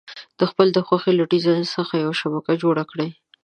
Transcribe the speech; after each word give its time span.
د 0.39 0.41
خپلې 0.49 0.79
خوښې 0.87 1.11
له 1.19 1.23
ډیزاین 1.31 1.65
څخه 1.75 1.93
یوه 2.03 2.15
شبکه 2.21 2.53
جوړه 2.63 2.83
کړئ. 2.91 3.09